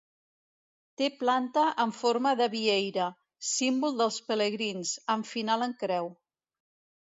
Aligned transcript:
Té 1.01 1.09
planta 1.17 1.65
en 1.83 1.93
forma 1.97 2.31
de 2.39 2.47
vieira, 2.53 3.09
símbol 3.51 4.01
dels 4.01 4.19
pelegrins, 4.31 4.95
amb 5.17 5.31
final 5.35 5.69
en 5.69 5.77
creu. 5.85 6.11